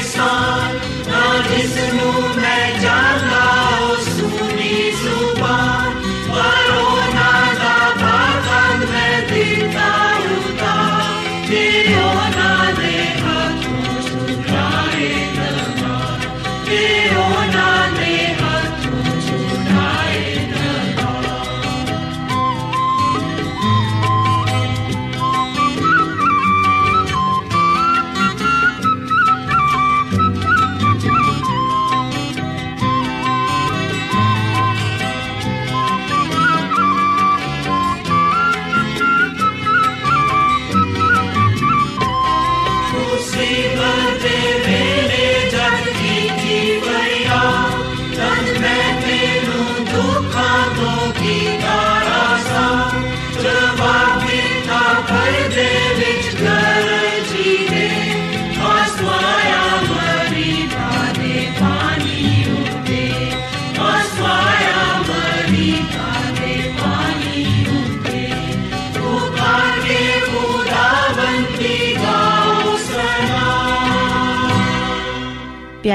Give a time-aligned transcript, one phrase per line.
[0.00, 0.37] Krishna.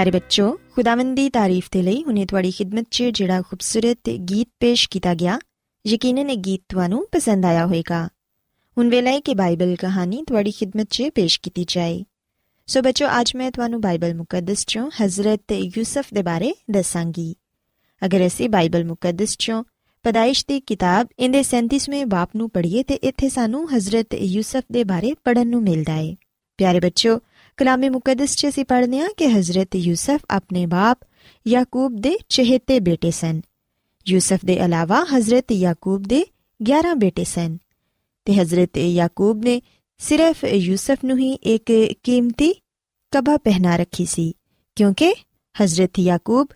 [0.03, 4.89] ਪਿਆਰੇ ਬੱਚੋ, ਖੁਦਾਵੰਦ ਦੀ ਤਾਰੀਫ ਤੇ ਲਈ ਹੁਣੇ ਤੁਹਾਡੀ ਖidmat 'ਚ ਜਿਹੜਾ ਖੂਬਸੂਰਤ ਗੀਤ ਪੇਸ਼
[4.89, 5.39] ਕੀਤਾ ਗਿਆ,
[5.87, 8.07] ਯਕੀਨਨ ਇਹ ਗੀਤ ਤੁਹਾਨੂੰ ਪਸੰਦ ਆਇਆ ਹੋਵੇਗਾ।
[8.77, 12.03] ਹੁਣ ਵੇਲੇ ਹੈ ਕਿ ਬਾਈਬਲ ਕਹਾਣੀ ਤੁਹਾਡੀ ਖidmat 'ਚ ਪੇਸ਼ ਕੀਤੀ ਜਾਏ।
[12.67, 17.35] ਸੋ ਬੱਚੋ, ਅੱਜ ਮੈਂ ਤੁਹਾਨੂੰ ਬਾਈਬਲ ਮੁਕੱਦਸ 'ਚੋਂ ਹਜ਼ਰਤ ਯੂਸਫ ਦੇ ਬਾਰੇ ਦੱਸਾਂਗੀ।
[18.05, 19.63] ਅਗਰ ਅਸੀਂ ਬਾਈਬਲ ਮੁਕੱਦਸ 'ਚੋਂ
[20.03, 25.13] ਪਦਾਇਸ਼ ਦੀ ਕਿਤਾਬ ਇਹਦੇ 37ਵੇਂ ਬਾਪ ਨੂੰ ਪੜ੍ਹੀਏ ਤੇ ਇੱਥੇ ਸਾਨੂੰ ਹਜ਼ਰਤ ਯੂਸਫ ਦੇ ਬਾਰੇ
[25.23, 26.15] ਪੜਨ ਨੂੰ ਮਿਲਦਾ ਹੈ।
[26.57, 27.19] ਪਿਆਰੇ ਬੱਚੋ
[27.57, 31.05] ਕਲਾਮੇ ਮੁਕੱਦਸ 'ਚ ਅਸੀਂ ਪੜ੍ਹਦੇ ਹਾਂ ਕਿ ਹਜ਼ਰਤ ਯੂਸਫ ਆਪਣੇ ਬਾਪ
[31.45, 33.41] ਯਾਕੂਬ ਦੇ ਚਹੇਤੇ ਬੇਟੇ ਸਨ
[34.05, 36.25] ਯੂਸਫ ਦੇ ਇਲਾਵਾ ਹਜ਼ਰਤ ਯਾਕੂਬ ਦੇ
[36.59, 37.57] 11 ਬੇਟੇ ਸਨ
[38.27, 39.61] ਤੇ ਹਜ਼ਰਤ ਯਾਕੂਬ ਨੇ
[39.99, 41.71] ਸਿਰਫ ਯੂਸਫ ਨੂੰ ਹੀ ਇੱਕ
[42.03, 42.53] ਕੀਮਤੀ
[43.13, 44.33] ਕਬਾ ਪਹਿਨਾ ਰੱਖੀ ਸੀ
[44.77, 45.13] ਕਿਉਂਕਿ
[45.55, 46.47] ਹਜ਼ਰਤ ਯਾਕੂਬ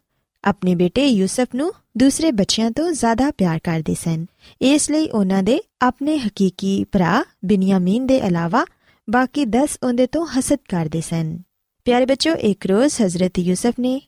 [0.44, 4.26] ਆਪਣੇ ਬੇਟੇ ਯੂਸਫ ਨੂੰ ਦੂਸਰੇ ਬੱਚਿਆਂ ਤੋਂ ਜ਼ਿਆਦਾ ਪਿਆਰ ਕਰਦੇ ਸਨ
[4.62, 8.66] ਇਸ ਲਈ ਉਹਨਾਂ ਦੇ ਆਪਣੇ ਹਕੀਕੀ ਭਰਾ ਬਿਨਯਾਮੀਨ ਦੇ ਇਲਾਵਾ
[9.10, 11.40] ਬਾਕੀ 10 ਉਹਦੇ ਤੋਂ ਹਸਦ ਕਰਦੇ ਸਨ।
[11.86, 14.02] ਪਿਆਰੇ ਬੱਚੋ ਇੱਕ ਰੋਜ਼ ਹਜ਼ਰਤ ਯੂਸਫ ਨੇ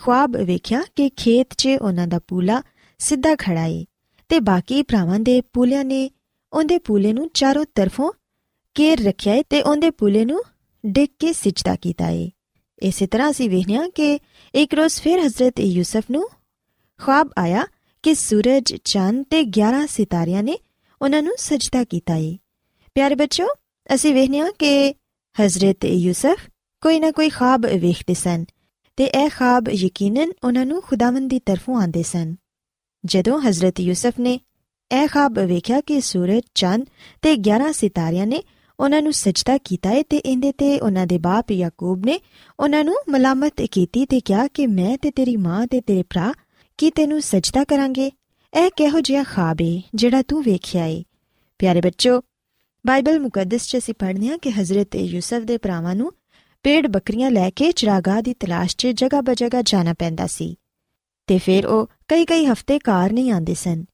[0.00, 2.62] ਖੁਆਬ ਵੇਖਿਆ ਕਿ ਖੇਤ 'ਚ ਉਹਨਾਂ ਦਾ ਪੂਲਾ
[2.98, 3.86] ਸਿੱਧਾ ਖੜਾ ਏ
[4.28, 6.10] ਤੇ ਬਾਕੀ ਭਰਾਵਾਂ ਦੇ ਪੂਲਿਆਂ ਨੇ
[6.52, 8.12] ਉਹਦੇ ਪੂਲੇ ਨੂੰ ਚਾਰੋਂ ਤਰਫੋਂ
[8.74, 10.42] ਕੇਰ ਰੱਖਿਆ ਏ ਤੇ ਉਹਦੇ ਪੂਲੇ ਨੂੰ
[10.86, 12.30] ਡਿੱਗ ਕੇ ਸਿਜਦਾ ਕੀਤਾ ਏ।
[12.82, 14.18] ਇਸੇ ਤਰ੍ਹਾਂ ਅਸੀਂ ਵੇਖਿਆ ਕਿ
[14.54, 16.28] ਇੱਕ ਰੋਜ਼ ਫਿਰ ਹਜ਼ਰਤ ਯੂਸਫ ਨੂੰ
[17.02, 17.66] ਖੁਆਬ ਆਇਆ
[18.02, 20.58] ਕਿ ਸੂਰਜ, ਚੰਦ ਤੇ 11 ਸਿਤਾਰਿਆਂ ਨੇ
[21.02, 22.38] ਉਹਨਾਂ ਨੂੰ ਸਜਦਾ ਕੀਤਾ ਏ।
[22.94, 23.44] ਪਿਆਰੇ ਬੱਚੋ
[23.94, 24.94] ਅਸੀਂ ਵੇਖਿਆ ਕਿ
[25.42, 26.38] ਹਜ਼ਰਤ ਯੂਸਫ
[26.80, 28.44] ਕੋਈ ਨਾ ਕੋਈ ਖਾਬ ਵੇਖਦੇ ਸਨ
[28.96, 32.34] ਤੇ ਇਹ ਖਾਬ ਯਕੀਨਨ ਉਹਨਾਂ ਨੂੰ ਖੁਦਾਵੰਦ ਦੀ ਤਰਫੋਂ ਆਂਦੇ ਸਨ।
[33.04, 34.40] ਜਦੋਂ ਹਜ਼ਰਤ ਯੂਸਫ ਨੇ
[34.92, 36.86] ਇਹ ਖਾਬ ਵੇਖਿਆ ਕਿ ਸੂਰਜ, ਚੰਦ
[37.22, 38.42] ਤੇ 11 ਸਿਤਾਰਿਆਂ ਨੇ
[38.80, 42.20] ਉਹਨਾਂ ਨੂੰ ਸਜਦਾ ਕੀਤਾ ਹੈ ਤੇ ਇਹਦੇ ਤੇ ਉਹਨਾਂ ਦੇ ਬਾਪ ਯਾਕੂਬ ਨੇ
[42.60, 46.34] ਉਹਨਾਂ ਨੂੰ ਮਲਾਮਤ ਕੀਤੀ ਤੇ ਕਿਹਾ ਕਿ ਮੈਂ ਤੇ ਤੇਰੀ ਮਾਂ ਤੇ ਤੇਰੇ ਭਰਾ
[46.78, 48.10] ਕੀ ਤੈਨੂੰ ਸਜਦਾ ਕਰਾਂਗੇ?
[48.54, 51.02] ਇਹ ਕਿਹੋ ਜਿਹਾ ਖਾਬ ਹੈ ਜਿਹੜਾ ਤੂੰ ਵੇਖਿਆ ਹੈ
[51.58, 52.20] ਪਿਆਰੇ ਬੱਚੋ
[52.86, 56.12] ਬਾਈਬਲ ਮੁਕੱਦਸ 'ਚ ਅਸੀਂ ਪੜ੍ਹਦੇ ਹਾਂ ਕਿ ਹਜ਼ਰਤ ਯੂਸਫ ਦੇ ਭਰਾਵਾਂ ਨੂੰ
[56.62, 60.58] ਪੇੜ ਬੱਕਰੀਆਂ ਲੈ ਕੇ ਚਰਾਗਾ ਦੀ ਤਲਾਸ਼ 'ਚ ਜਗ੍ਹਾ ਬਜਗਾ ਜਾਣਾ ਪੈਂਦਾ ਸੀ।
[61.26, 63.84] ਤੇ ਫਿਰ ਉਹ ਕਈ ਕਈ ਹਫ਼ਤੇ ਕਾਰ ਨਹੀਂ ਆਂਦੇ ਸਨ।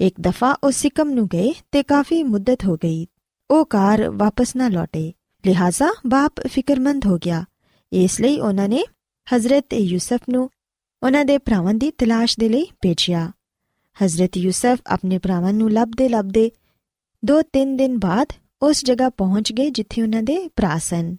[0.00, 3.06] ਇੱਕ ਦਫਾ ਉਹ ਸਿਕਮ ਨੂੰ ਗਏ ਤੇ ਕਾਫੀ ਮੁੱਦਤ ਹੋ ਗਈ।
[3.50, 5.12] ਉਹ ਕਾਰ ਵਾਪਸ ਨਾ ਲੌਟੇ।
[5.46, 7.44] ਲਿਹਾਜ਼ਾ ਬਾਪ ਫਿਕਰਮੰਦ ਹੋ ਗਿਆ।
[7.92, 8.84] ਇਸ ਲਈ ਉਹਨਾਂ ਨੇ
[9.36, 10.50] ਹਜ਼ਰਤ ਯੂਸਫ ਨੂੰ
[11.02, 13.32] ਉਹਨਾਂ ਦੇ ਭਰਾਵਾਂ ਦੀ ਤਲਾਸ਼ ਦੇ ਲਈ ਭੇਜਿਆ।
[14.04, 16.50] ਹਜ਼ਰਤ ਯੂਸਫ ਆਪਣੇ ਭਰਾਵਾਂ ਨੂੰ ਲੱਭਦੇ ਲੱਭਦੇ
[17.24, 18.26] ਦੋ ਤਿੰਨ ਦਿਨ ਬਾਅਦ
[18.62, 21.16] ਉਸ ਜਗ੍ਹਾ ਪਹੁੰਚ ਗਏ ਜਿੱਥੇ ਉਹਨਾਂ ਦੇ ਭਰਾ ਸਨ।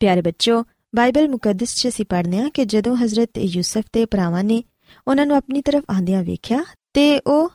[0.00, 0.64] ਪਿਆਰੇ ਬੱਚੋ,
[0.94, 4.64] ਬਾਈਬਲ ਮੁਕੱਦਸ 'ਚ ਅਸੀਂ ਪੜ੍ਹਨੇ ਆ ਕਿ ਜਦੋਂ ਹਜ਼ਰਤ ਯੂਸਫ ਦੇ ਭਰਾਵਾਂ ਨੇ
[5.08, 7.50] ਉਹਨਾਂ ਨੂੰ ਆਪਣੀ ਤਰਫ ਆਂਦਿਆਂ ਵੇਖਿਆ ਤੇ ਉਹ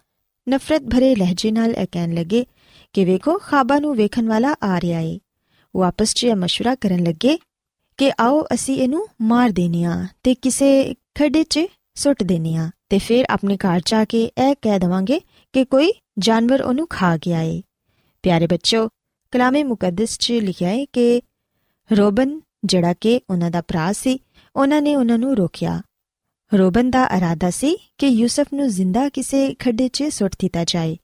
[0.50, 2.46] ਨਫ਼ਰਤ ਭਰੇ ਲਹਿਜੇ ਨਾਲ ਇਹ ਕਹਿਣ ਲੱਗੇ
[2.94, 5.20] ਕਿ ਵੇਖੋ, ਖਾਬਾ ਨੂੰ ਵੇਖਣ ਵਾਲਾ ਆ ਰਿਹਾ ਏ।
[5.76, 7.40] ਉਹ ਆਪਸ 'ਚ ਮਸ਼ਵਰਾ ਕਰਨ ਲੱਗੇ
[7.98, 11.60] ਕਿ ਆਓ ਅਸੀਂ ਇਹਨੂੰ ਮਾਰ ਦੇਨੀਆ ਤੇ ਕਿਸੇ ਖੱਡੇ 'ਚ
[11.96, 15.22] ਸੁੱਟ ਦੇਨੀਆ ਤੇ ਫਿਰ ਆਪਣੇ ਘਰ ਜਾ ਕੇ ਇਹ ਕਹਿ ਦਵਾਂਗੇ
[15.54, 17.62] ਕਿ ਕੋਈ ਜਾਨਵਰ ਉਹਨੂੰ ਖਾ ਗਿਆ ਏ।
[18.24, 18.90] ਪਿਆਰੇ ਬੱਚੋ,
[19.32, 21.22] ਕਲਾਮੇ ਮੁਕੱਦਸ 'ਚ ਲਿਖਿਆ ਹੈ ਕਿ
[21.92, 24.20] ਰੋਬਨ, ਜਿਹੜਾ ਕਿ ਉਹਨਾਂ ਦਾ ਭਰਾ ਸੀ,
[24.56, 25.82] ਉਹਨਾਂ ਨੇ ਉਹਨਾਂ ਨੂੰ ਰੋਕਿਆ।
[26.54, 30.98] ਰੋਬਨ ਦਾ ਇਰਾਦਾ ਸੀ ਕਿ ਯੂਸਫ ਨੂੰ ਜ਼ਿੰਦਾ ਕਿਸੇ ਖੱਡੇ 'ਚ ਸੁੱਟ ਦਿੱਤਾ ਜਾਏ।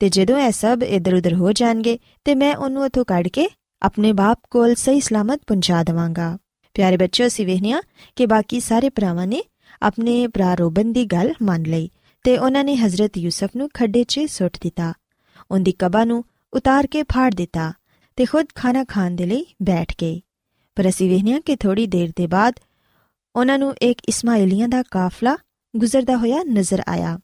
[0.00, 3.48] ਤੇ ਜਦੋਂ ਇਹ ਸਭ ਇਧਰ-ਉਧਰ ਹੋ ਜਾਣਗੇ, ਤੇ ਮੈਂ ਉਹਨੂੰ ਉਥੋਂ ਕੱਢ ਕੇ
[3.82, 6.38] ਆਪਣੇ ਬਾਪ ਕੋਲ ਸਹੀ ਸਲਾਮਤ ਪਹੁੰਚਾ ਦਵਾਂਗਾ।
[6.74, 7.82] ਪਿਆਰੇ ਬੱਚਿਓ ਸੀ ਵੇਖਿਆ
[8.16, 9.42] ਕਿ ਬਾਕੀ ਸਾਰੇ ਭਰਾਵਾਂ ਨੇ
[9.82, 11.90] ਆਪਣੇ ਭਰਾ ਰੋਬਨ ਦੀ ਗੱਲ ਮੰਨ ਲਈ
[12.24, 14.92] ਤੇ ਉਹਨਾਂ ਨੇ ਹਜ਼ਰਤ ਯੂਸਫ ਨੂੰ ਖੱਡੇ 'ਚ ਸੁੱਟ ਦਿੱਤਾ।
[15.50, 17.72] ਉਹਦੀ ਕਬਾ ਨੂੰ ਉਤਾਰ ਕੇ ਫਾੜ ਦਿੱਤਾ
[18.16, 20.20] ਤੇ ਖੁਦ ਖਾਣਾ ਖਾਣ ਦੇ ਲਈ ਬੈਠ ਗਏ।
[20.74, 22.54] ਪਰ ਅਸੀਂ ਵੇਖਿਆ ਕਿ ਥੋੜੀ ਦੇਰ ਦੇ ਬਾਅਦ
[23.36, 25.36] ਉਹਨਾਂ ਨੂੰ ਇੱਕ ਇਸਮਾਇਲੀਆਂ ਦਾ ਕਾਫਲਾ
[25.76, 27.18] ਗੁਜ਼ਰਦਾ ਹੋਇਆ ਨਜ਼ਰ ਆਇਆ।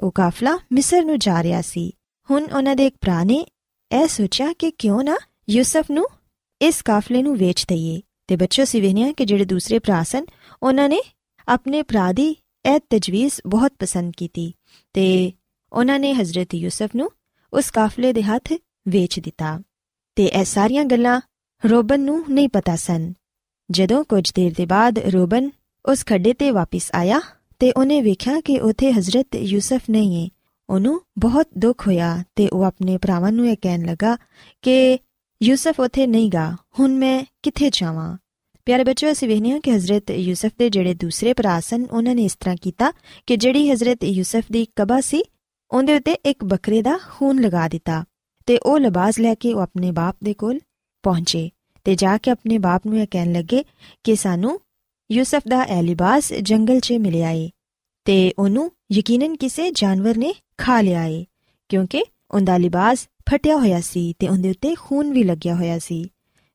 [0.00, 1.92] ਉਹ ਕਾਫਲਾ ਮਿਸਰ ਨੂੰ ਜਾ ਰਿਹਾ ਸੀ।
[2.30, 3.46] ਹੁਣ ਉਹਨਾਂ ਦੇ ਇੱਕ ਭਰਾ ਨੇ
[3.92, 5.16] ਇਹ ਸੋਚਿਆ ਕਿ ਕਿਉਂ ਨਾ
[5.50, 6.06] ਯੂਸਫ ਨੂੰ
[6.62, 10.24] ਇਸ ਕਾਫਲੇ ਨੂੰ ਵੇਚ ਦਈਏ ਤੇ ਬੱਚੋ ਸੀ ਵੇਖਿਆ ਕਿ ਜਿਹੜੇ ਦੂਸਰੇ ਭਰਾ ਸਨ,
[10.62, 11.00] ਉਹਨਾਂ ਨੇ
[11.48, 12.36] ਆਪਣੇ ਭਰਾ ਦੀ
[12.74, 14.54] ਇਹ ਤਜਵੀਜ਼ ਬਹੁਤ ਪਸੰਦ ਕੀਤੀ
[14.92, 15.32] ਤੇ
[15.72, 17.10] ਉਹਨਾਂ ਨੇ ਹਜ਼ਰਤ ਯੂਸਫ ਨੂੰ
[17.54, 18.52] ਉਸ ਕਾਫਲੇ ਦੇ ਹੱਥ
[18.88, 19.60] ਵੇਚ ਦਿੱਤਾ
[20.16, 21.20] ਤੇ ਇਹ ਸਾਰੀਆਂ ਗੱਲਾਂ
[21.70, 23.12] ਰੋਬਨ ਨੂੰ ਨਹੀਂ ਪਤਾ ਸਨ।
[23.70, 25.50] ਜਦੋਂ ਕੁਝ ਦੇਰ ਦੇ ਬਾਅਦ ਰੋਬਨ
[25.86, 27.20] ਉਸ ਖੱਡੇ ਤੇ ਵਾਪਸ ਆਇਆ
[27.58, 30.28] ਤੇ ਉਹਨੇ ਵੇਖਿਆ ਕਿ ਉਥੇ ਹਜ਼ਰਤ ਯੂਸਫ ਨਹੀਂ ਹੈ
[30.70, 34.16] ਉਹਨੂੰ ਬਹੁਤ ਦੁੱਖ ਹੋਇਆ ਤੇ ਉਹ ਆਪਣੇ ਭਰਾਵਾਂ ਨੂੰ ਇਹ ਕਹਿਣ ਲੱਗਾ
[34.62, 34.98] ਕਿ
[35.42, 38.18] ਯੂਸਫ ਉਥੇ ਨਹੀਂਗਾ ਹੁਣ ਮੈਂ ਕਿੱਥੇ ਜਾਵਾਂ?
[38.64, 42.36] ਪਿਆਰੇ ਬੱਚਿਓ, ਅਸੀਂ ਵੇਖਿਆ ਕਿ ਹਜ਼ਰਤ ਯੂਸਫ ਦੇ ਜਿਹੜੇ ਦੂਸਰੇ ਭਰਾ ਸਨ, ਉਹਨਾਂ ਨੇ ਇਸ
[42.40, 42.92] ਤਰ੍ਹਾਂ ਕੀਤਾ
[43.26, 45.22] ਕਿ ਜਿਹੜੀ ਹਜ਼ਰਤ ਯੂਸਫ ਦੀ ਕਬਾ ਸੀ
[45.72, 48.04] ਉਹਦੇ ਉੱਤੇ ਇੱਕ ਬੱਕਰੇ ਦਾ ਖੂਨ ਲਗਾ ਦਿੱਤਾ
[48.46, 50.58] ਤੇ ਉਹ ਲਿਬਾਸ ਲੈ ਕੇ ਉਹ ਆਪਣੇ ਬਾਪ ਦੇ ਕੋਲ
[51.04, 51.50] ਪਹੁੰਚੇ
[51.86, 53.64] ਤੇ ਜਾ ਕੇ ਆਪਣੇ ਬਾਪ ਨੂੰ ਇਹ ਕਹਿਣ ਲੱਗੇ
[54.04, 54.60] ਕਿ ਸਾਨੂੰ
[55.10, 57.50] ਯੂਸਫ ਦਾ ਇਹ ਲਿਬਾਸ ਜੰਗਲ 'ਚ ਮਿਲਿਆ ਏ
[58.06, 61.24] ਤੇ ਉਹਨੂੰ ਯਕੀਨਨ ਕਿਸੇ ਜਾਨਵਰ ਨੇ ਖਾ ਲਿਆ ਏ,
[61.70, 66.04] ਕਿਉਂਕਿ ਉਹਦਾ ਲਿਬਾਸ ਫਟਿਆ ਹੋਇਆ ਸੀ ਤੇ ਉਹਦੇ ਉੱਤੇ ਖੂਨ ਵੀ ਲੱਗਿਆ ਹੋਇਆ ਸੀ।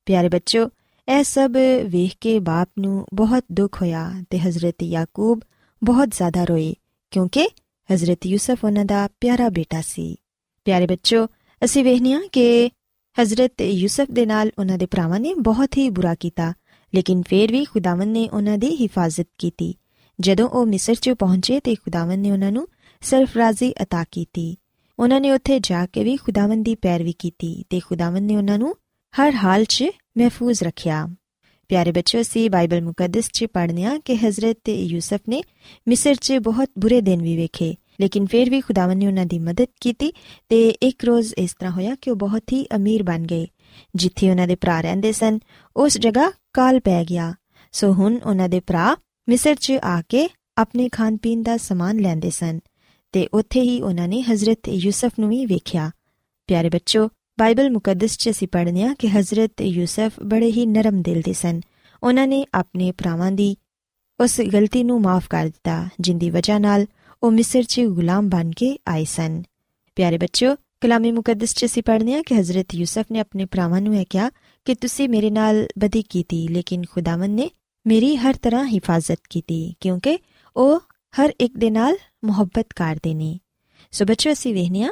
[0.07, 0.69] ਪਿਆਰੇ ਬੱਚੋ
[1.07, 5.41] ਇਹ ਸਭ ਵੇਖ ਕੇ ਬਾਪ ਨੂੰ ਬਹੁਤ ਦੁੱਖ ਹੋਇਆ ਤੇ ਹਜ਼ਰਤ ਯਾਕੂਬ
[5.81, 6.73] ਬਹੁਤ ਜ਼ਿਆਦਾ ਰੋਏ,
[7.11, 7.47] ਕਿਉਂਕਿ
[7.88, 10.16] ਹਜ਼ਰਤ ਯੂਸਫ ਉਹਨਾਂ ਦਾ ਪਿਆਰਾ ਬੇਟਾ ਸੀ
[10.66, 11.26] ਪਿਆਰੇ ਬੱਚੋ
[11.62, 12.70] ਅਸੀਂ ਵੇਖਨੀਆ ਕਿ
[13.16, 16.52] ਹਜ਼ਰਤ ਯੂਸਫ ਦੇ ਨਾਲ ਉਹਨਾਂ ਦੇ ਭਰਾਵਾਂ ਨੇ ਬਹੁਤ ਹੀ ਬੁਰਾ ਕੀਤਾ
[16.92, 19.74] ਲੇਕਿਨ ਫੇਰ ਵੀ ਖੁਦਾਵੰਦ ਨੇ ਉਹਨਾਂ ਦੀ ਹਿਫਾਜ਼ਤ ਕੀਤੀ
[20.18, 22.66] ਜਦੋਂ ਉਹ ਮਿਸਰ 'ਚ ਪਹੁੰਚੇ ਤੇ ਖੁਦਾਵੰਦ ਨੇ ਉਹਨਾਂ ਨੂੰ
[23.02, 24.56] ਸਰਫਰਾਜ਼ੀ عطا ਕੀਤੀ
[24.98, 28.74] ਉਹਨਾਂ ਨੇ ਉੱਥੇ ਜਾ ਕੇ ਵੀ ਖੁਦਾਵੰਦ ਦੀ ਪੈਰਵੀ ਕੀਤੀ ਤੇ ਖੁਦਾਵੰਦ ਨੇ ਉਹਨਾਂ ਨੂੰ
[29.14, 29.84] ਹਰ ਹਾਲ 'ਚ
[30.18, 31.06] ਮਹਿਫੂਜ਼ ਰੱਖਿਆ
[31.69, 35.41] ਪਿਆਰੇ ਬੱਚਿਓ ਸੀ ਬਾਈਬਲ ਮੁਕੱਦਸ 'ਚ ਪੜ੍ਹਨਿਆ ਕਿ ਹਜ਼ਰਤ ਯੂਸਫ ਨੇ
[35.87, 39.67] ਮਿਸਰ 'ਚ ਬਹੁਤ ਬੁਰੇ ਦਿਨ ਵੀ ਵੇਖੇ ਲੇਕਿਨ ਫਿਰ ਵੀ ਖੁਦਾਵੰਦ ਨੇ ਉਹਨਾਂ ਦੀ ਮਦਦ
[39.81, 40.11] ਕੀਤੀ
[40.49, 43.47] ਤੇ ਇੱਕ ਰੋਜ਼ ਇਸ ਤਰ੍ਹਾਂ ਹੋਇਆ ਕਿ ਉਹ ਬਹੁਤ ਹੀ ਅਮੀਰ ਬਣ ਗਏ
[43.95, 45.39] ਜਿੱਥੇ ਉਹਨਾਂ ਦੇ ਭਰਾ ਰਹਿੰਦੇ ਸਨ
[45.75, 47.33] ਉਸ ਜਗ੍ਹਾ ਕਾਲ ਪੈ ਗਿਆ
[47.73, 48.95] ਸੋ ਹੁਣ ਉਹਨਾਂ ਦੇ ਭਰਾ
[49.27, 52.59] ਮਿਸਰ 'ਚ ਆ ਕੇ ਆਪਣੇ ਖਾਣ ਪੀਣ ਦਾ ਸਮਾਨ ਲੈਂਦੇ ਸਨ
[53.13, 55.89] ਤੇ ਉੱਥੇ ਹੀ ਉਹਨਾਂ ਨੇ ਹਜ਼ਰਤ ਯੂਸਫ ਨੂੰ ਵੀ ਵੇਖਿਆ
[56.49, 61.21] ਪਿਆਰੇ ਬੱਚੋ ਬਾਈਬਲ ਮੁਕੱਦਸ 'ਚ ਅਸੀਂ ਪੜ੍ਹਨੇ ਆ ਕਿ ਹਜ਼ਰਤ ਯੂਸਫ ਬੜੇ ਹੀ ਨਰਮ ਦਿਲ
[61.21, 61.59] ਦੇ ਸਨ।
[62.03, 63.55] ਉਹਨਾਂ ਨੇ ਆਪਣੇ ਭਰਾਵਾਂ ਦੀ
[64.19, 66.85] ਉਸ ਗਲਤੀ ਨੂੰ ਮਾਫ ਕਰ ਦਿੱਤਾ, ਜਿੰਦੀ ਵਜ੍ਹਾ ਨਾਲ
[67.23, 69.41] ਉਹ ਮਿਸਰ 'ਚ ਗੁਲਾਮ ਬਣ ਕੇ ਆਏ ਸਨ।
[69.97, 73.95] ਪਿਆਰੇ ਬੱਚੋ ਕਲਾਮੀ ਮੁਕੱਦਸ 'ਚ ਅਸੀਂ ਪੜ੍ਹਨੇ ਆ ਕਿ ਹਜ਼ਰਤ ਯੂਸਫ ਨੇ ਆਪਣੇ ਭਰਾਵਾਂ ਨੂੰ
[73.95, 74.29] ਇਹ ਕਿਹਾ
[74.67, 77.49] ਕਿ ਤੁਸੀਂ ਮੇਰੇ ਨਾਲ ਬਦੀ ਕੀਤੀ, ਲੇਕਿਨ ਖੁਦਾਵੰਦ ਨੇ
[77.85, 80.17] ਮੇਰੀ ਹਰ ਤਰ੍ਹਾਂ ਹਿਫਾਜ਼ਤ ਕੀਤੀ, ਕਿਉਂਕਿ
[80.55, 80.79] ਉਹ
[81.13, 83.37] ਹਰ ਇੱਕ ਦੇ ਨਾਲ ਮੁਹੱਬਤ ਕਰਦੇ ਨੇ।
[83.91, 84.89] ਸੋ ਬੱਚੋ ਅਸੀਂ ਵੇਖਨੇ ਆ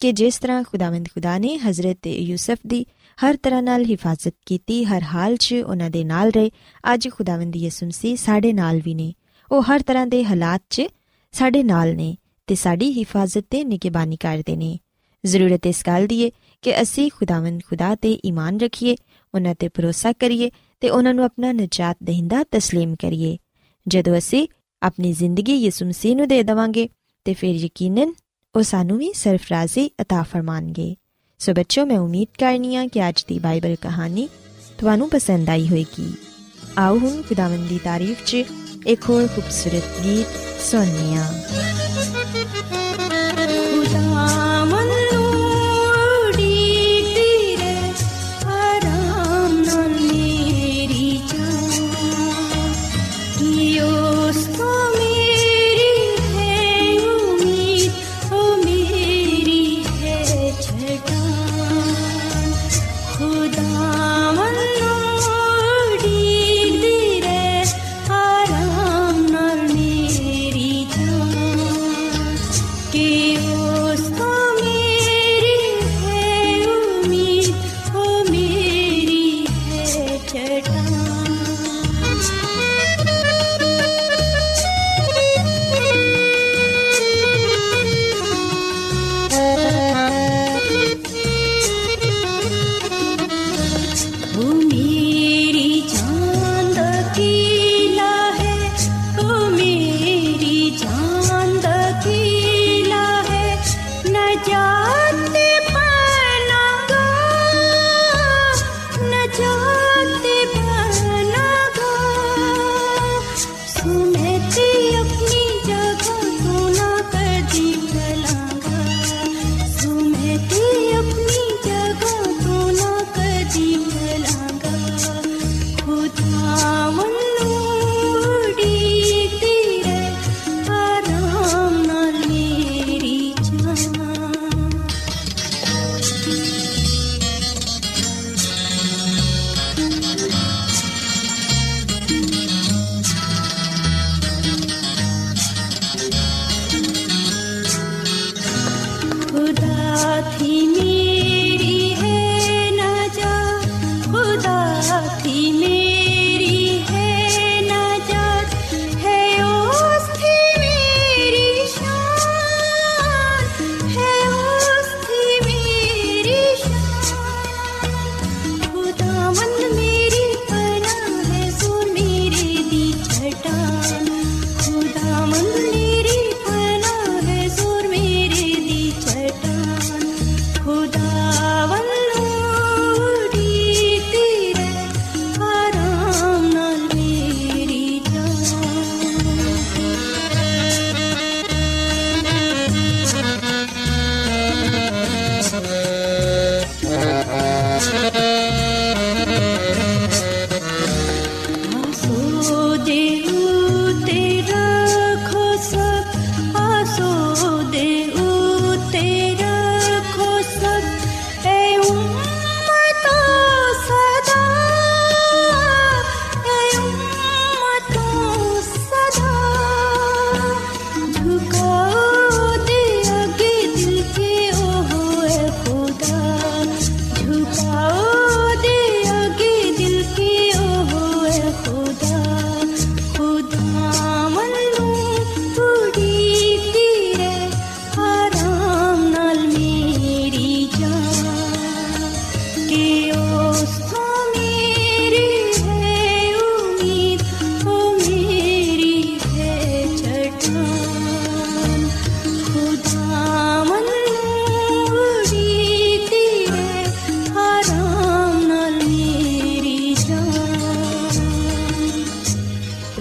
[0.00, 2.84] ਕਿ ਜਿਸ ਤਰ੍ਹਾਂ ਖੁਦਾਵੰਦ ਖੁਦਾ ਨੇ ਹਜ਼ਰਤ ਯੂਸਫ ਦੀ
[3.18, 6.50] ਹਰ ਤਰ੍ਹਾਂ ਨਾਲ ਹਿਫਾਜ਼ਤ ਕੀਤੀ ਹਰ ਹਾਲ 'ਚ ਉਹਨਾਂ ਦੇ ਨਾਲ ਰਹੇ
[6.84, 9.12] ਅੱਜ ਖੁਦਾਵੰਦ ਯਿਸੂ ਮਸੀਹ ਸਾਡੇ ਨਾਲ ਵੀ ਨੇ
[9.50, 10.86] ਉਹ ਹਰ ਤਰ੍ਹਾਂ ਦੇ ਹਾਲਾਤ 'ਚ
[11.34, 12.16] ਸਾਡੇ ਨਾਲ ਨੇ
[12.48, 14.78] ਤੇ ਸਾਡੀ ਹਿਫਾਜ਼ਤ ਤੇ ਨਿਗਹਿਬਾਨੀ ਕਰਦੇ ਨੇ
[15.24, 16.30] ਜ਼ਰੂਰਤ ਇਸ ਗੱਲ ਦੀ ਹੈ
[16.64, 18.96] ਕਿ ਅਸੀਂ ਖੁਦਾਵੰਦ ਖੁਦਾ ਤੇ ਈਮਾਨ ਰੱਖੀਏ
[19.34, 20.50] ਉਹਨਾਂ ਤੇ ਭਰੋਸਾ ਕਰੀਏ
[20.82, 23.36] ਤੇ ਉਹਨਾਂ ਨੂੰ ਆਪਣਾ ਨਜਾਤ ਦਹਿੰਦਾ تسلیم ਕਰੀਏ
[23.86, 24.46] ਜਦੋਂ ਅਸੀਂ
[24.82, 26.88] ਆਪਣੀ ਜ਼ਿੰਦਗੀ ਯਿਸੂ ਮਸੀਹ ਨੂੰ ਦੇ ਦਵਾਂਗੇ
[27.26, 28.12] ਤੇ ਫਿਰ ਯਕੀਨਨ
[28.56, 30.96] ਉਹ ਸਾਨੂੰ ਵੀ ਸਰਫਰਾਜ਼ੀ عطا ਫਰਮਾਨਗੇ
[31.38, 34.28] ਸੋ ਬੱਚੋ ਮੈਂ ਉਮੀਦ ਕਰਨੀ ਆ ਕਿ ਅੱਜ ਦੀ ਬਾਈਬਲ ਕਹਾਣੀ
[34.78, 36.12] ਤੁਹਾਨੂੰ ਪਸੰਦ ਆਈ ਹੋਵੇਗੀ
[36.78, 38.44] ਆਓ ਹੁਣ ਖੁਦਾਵੰਦ ਦੀ ਤਾਰੀਫ 'ਚ
[38.86, 40.26] ਇੱਕ ਹੋਰ ਖੂਬਸੂਰਤ ਗੀਤ
[40.62, 41.16] ਸੁਣਨੇ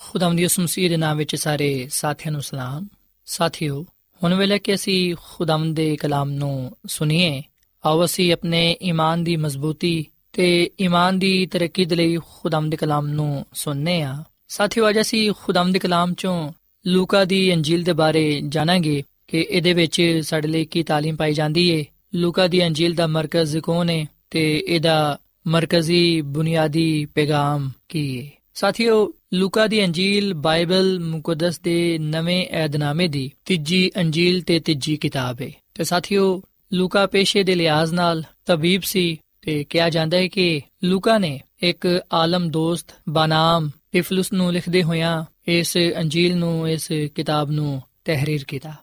[0.00, 2.86] ਖੁਦਾਵੰਦ ਯਿਸੂ ਮਸੀਹ ਦੇ ਨਾਮ ਵਿੱਚ ਸਾਰੇ ਸਾਥੀਆਂ ਨੂੰ ਸਲਾਮ
[3.26, 3.84] ਸਾਥੀਓ
[4.20, 7.42] ਹੁਣ ਵੇਲੇ ਕਿ ਅਸੀਂ ਖੁਦਾਵੰਦ ਦੇ ਕਲਾਮ ਨੂੰ ਸੁਣੀਏ
[7.84, 10.46] ਆਓ ਅਸੀਂ ਆਪਣੇ ਈਮਾਨ ਦੀ ਮਜ਼ਬੂਤੀ ਤੇ
[10.80, 14.14] ਈਮਾਨ ਦੀ ਤਰੱਕੀ ਦੇ ਲਈ ਖੁਦਾਵੰਦ ਦੇ ਕਲਾਮ ਨੂੰ ਸੁਣਨੇ ਆ
[14.48, 16.52] ਸਾਥੀਓ ਅੱਜ ਅਸੀਂ ਖੁਦਾਵੰਦ ਦੇ ਕਲਾਮ ਚੋਂ
[16.84, 21.68] ਲੂਕਾ ਦੀ ਅੰਜੀਲ ਦੇ ਬਾਰੇ ਜਾਣਾਂਗੇ ਕਿ ਇਹਦੇ ਵਿੱਚ ਸਾਡੇ ਲਈ ਕੀ تعلیم ਪਾਈ ਜਾਂਦੀ
[21.70, 28.30] ਏ ਲੂਕਾ ਦੀ ਅੰਜੀਲ ਦਾ ਮਰਕਜ਼ ਕੌਣ ਹੈ ਤੇ ਇਹਦਾ ਮਰਕਜ਼ੀ ਬੁਨਿਆਦੀ ਪੈਗਾਮ ਕੀ ਹੈ
[28.53, 35.41] ਸਾਥੀਓ, ਲੂਕਾ ਦੀ ਅੰਜੀਲ ਬਾਈਬਲ ਮੁਕੱਦਸ ਦੇ ਨਵੇਂ ਏਧਨਾਮੇ ਦੀ ਤੀਜੀ ਅੰਜੀਲ ਤੇ ਤੀਜੀ ਕਿਤਾਬ
[35.41, 36.41] ਹੈ ਤੇ ਸਾਥੀਓ,
[36.73, 42.01] ਲੂਕਾ ਪੇਸ਼ੇ ਦੇ ਲਿਹਾਜ਼ ਨਾਲ ਤਬੀਬ ਸੀ ਤੇ ਕਿਹਾ ਜਾਂਦਾ ਹੈ ਕਿ ਲੂਕਾ ਨੇ ਇੱਕ
[42.13, 48.73] ਆਲਮ ਦੋਸਤ ਬਨਾਮ ਟਿਫਲਸ ਨੂੰ ਲਿਖਦੇ ਹੋਇਆਂ ਇਸ ਅੰਜੀਲ ਨੂੰ, ਇਸ ਕਿਤਾਬ ਨੂੰ ਤਹਿਰੀਰ ਕੀਤਾ।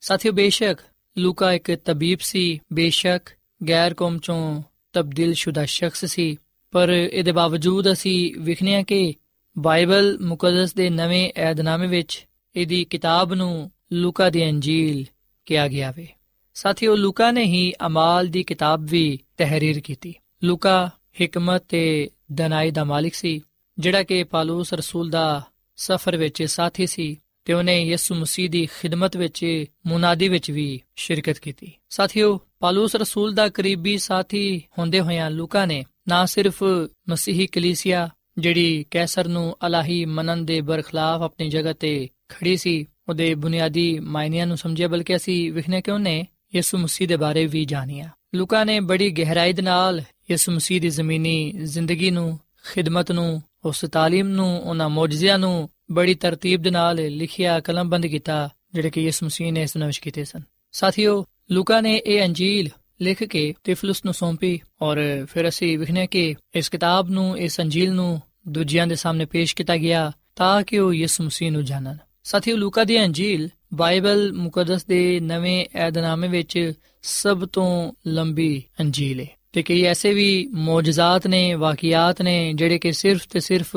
[0.00, 0.78] ਸਾਥੀਓ, ਬੇਸ਼ੱਕ
[1.18, 3.30] ਲੂਕਾ ਇੱਕ ਤਬੀਬ ਸੀ, ਬੇਸ਼ੱਕ
[3.68, 6.36] ਗੈਰ ਕੌਮ ਚੋਂ ਤਬਦੀਲ ਸ਼ੁਦਾ ਸ਼ਖਸ ਸੀ
[6.72, 9.14] ਪਰ ਇਹਦੇ ਬਾਵਜੂਦ ਅਸੀਂ ਵਿਖਨੇ ਆ ਕਿ
[9.58, 15.04] ਬਾਈਬਲ ਮੁਕੱਦਸ ਦੇ ਨਵੇਂ ਏਧਨਾਮੇ ਵਿੱਚ ਇਹਦੀ ਕਿਤਾਬ ਨੂੰ ਲੂਕਾ ਦੀ ਅੰਜੀਲ
[15.46, 16.08] ਕਿਹਾ ਗਿਆ ਵੇ।
[16.54, 20.90] ਸਾਥੀਓ, ਲੂਕਾ ਨੇ ਹੀ ਅਮਾਲ ਦੀ ਕਿਤਾਬ ਵੀ ਤਹਿਰੀਰ ਕੀਤੀ। ਲੂਕਾ
[21.24, 23.40] ਹਕਮਤ ਤੇ ਦਨਾਈ ਦਾ ਮਾਲਿਕ ਸੀ,
[23.78, 25.42] ਜਿਹੜਾ ਕਿ ਪਾਲੂਸ ਰਸੂਲ ਦਾ
[25.76, 31.38] ਸਫ਼ਰ ਵਿੱਚ ਸਾਥੀ ਸੀ। ਤੇ ਉਹਨੇ ਯਿਸੂ ਮਸੀਹ ਦੀ ਖਿਦਮਤ ਵਿੱਚ, ਮੁਨਾਦੀ ਵਿੱਚ ਵੀ ਸ਼ਿਰਕਤ
[31.38, 36.62] ਕੀਤੀ। ਸਾਥੀਓ, ਪਾਲੂਸ ਰਸੂਲ ਦਾ ਕਰੀਬੀ ਸਾਥੀ ਹੁੰਦੇ ਹੋਇਆਂ ਲੂਕਾ ਨੇ ਨਾ ਸਿਰਫ
[37.08, 43.34] ਮਸੀਹੀ ਕਲੀਸਿਆ, ਜਿਹੜੀ ਕੈਸਰ ਨੂੰ ਅਲਾਹੀ ਮੰਨਣ ਦੇ ਬਰਖਲਾਫ ਆਪਣੀ ਜਗ੍ਹਾ ਤੇ ਖੜੀ ਸੀ, ਉਹਦੇ
[43.34, 48.08] ਬੁਨਿਆਦੀ ਮਾਇਨਿਆਂ ਨੂੰ ਸਮਝਿਆ, ਬਲਕਿ ਅਸੀਂ ਵਿਖਨੇ ਕਿ ਉਹਨੇ ਯਿਸੂ ਮਸੀਹ ਦੇ ਬਾਰੇ ਵੀ ਜਾਣਿਆ।
[48.34, 52.38] ਲੂਕਾ ਨੇ ਬੜੀ ਗਹਿਰਾਈ ਦੇ ਨਾਲ ਯਿਸੂ ਮਸੀਹ ਦੀ ਜ਼ਮੀਨੀ ਜ਼ਿੰਦਗੀ ਨੂੰ,
[52.72, 58.48] ਖਿਦਮਤ ਨੂੰ, ਉਸ ਤਾਲੀਮ ਨੂੰ, ਉਹਨਾਂ ਮੌਜਜ਼ਿਆਂ ਨੂੰ ਬੜੀ ਤਰਤੀਬ ਦੇ ਨਾਲ ਲਿਖਿਆ ਕਲਮਬੰਦ ਕੀਤਾ,
[58.74, 60.40] ਜਿਹੜੇ ਕਿ ਯਿਸੂ ਮਸੀਹ ਨੇ ਇਸ ਨਵਿਸ਼ ਕੀਤੇ ਸਨ।
[60.72, 62.68] ਸਾਥੀਓ, ਲੂਕਾ ਨੇ ਇਹ ਅੰਜੀਲ
[63.00, 67.92] ਲਿਖ ਕੇ ਤਿਫਲਸ ਨੂੰ ਸੌਂਪੀ ਔਰ ਫਿਰ ਅਸੀਂ ਵਿਖਨੇ ਕਿ ਇਸ ਕਿਤਾਬ ਨੂੰ, ਇਸ ਅੰਜੀਲ
[67.92, 72.56] ਨੂੰ ਦੂਜਿਆਂ ਦੇ ਸਾਹਮਣੇ ਪੇਸ਼ ਕੀਤਾ ਗਿਆ ਤਾਂ ਕਿ ਉਹ ਯਿਸੂ ਮਸੀਹ ਨੂੰ ਜਾਣਨ। ਸਾਥੀਓ,
[72.56, 79.62] ਲੂਕਾ ਦੀ ਅੰਜੀਲ ਬਾਈਬਲ ਮੁਕੱਦਸ ਦੇ ਨਵੇਂ ਏਧਨਾਮੇ ਵਿੱਚ ਸਭ ਤੋਂ ਲੰਬੀ ਅੰਜੀਲ ਹੈ ਤੇ
[79.62, 83.76] ਕਈ ਐਸੇ ਵੀ ਮੌਜਜ਼ਾਤ ਨੇ, ਵਾਕਿਆਤ ਨੇ ਜਿਹੜੇ ਕਿ ਸਿਰਫ ਤੇ ਸਿਰਫ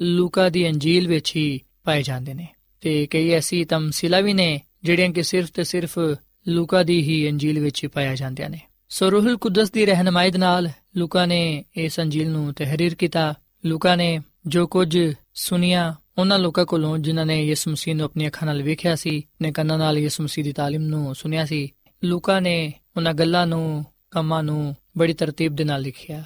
[0.00, 2.46] ਲੂਕਾ ਦੀ ਅੰਜੀਲ ਵਿੱਚ ਹੀ ਪਾਏ ਜਾਂਦੇ ਨੇ
[2.80, 5.98] ਤੇ ਕਈ ਐਸੀ ਤਮਸੀਲਾ ਵੀ ਨੇ ਜਿਹੜੀਆਂ ਕਿ ਸਿਰਫ ਤੇ ਸਿਰਫ
[6.48, 11.26] ਲੂਕਾ ਦੀ ਹੀ ਅੰਜੀਲ ਵਿੱਚ ਪਾਇਆ ਜਾਂਦੀਆਂ ਨੇ ਸੋ ਰੂਹੁਲ ਕੁਦਸ ਦੀ ਰਹਿਨਮਾਈ ਨਾਲ ਲੂਕਾ
[11.26, 13.34] ਨੇ ਇਸ ਅੰਜੀਲ ਨੂੰ ਤਹਿਰੀਰ ਕੀਤਾ
[13.66, 14.98] ਲੂਕਾ ਨੇ ਜੋ ਕੁਝ
[15.34, 19.52] ਸੁਨਿਆ ਉਹਨਾਂ ਲੋਕਾਂ ਕੋਲੋਂ ਜਿਨ੍ਹਾਂ ਨੇ ਯਿਸੂ ਮਸੀਹ ਨੂੰ ਆਪਣੀ ਅੱਖਾਂ ਨਾਲ ਵੇਖਿਆ ਸੀ ਨੇ
[19.52, 21.68] ਕੰਨਾਂ ਨਾਲ ਯਿਸੂ ਮਸੀਹ ਦੀ تعلیم ਨੂੰ ਸੁਨਿਆ ਸੀ
[22.04, 26.24] ਲੂਕਾ ਨੇ ਉਹਨਾਂ ਗੱਲਾਂ ਨੂੰ ਕੰਮਾਂ ਨੂੰ ਬੜੀ ਤਰਤੀਬ ਦੇ ਨਾਲ ਲਿਖਿਆ